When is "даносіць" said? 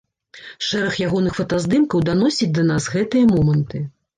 2.09-2.51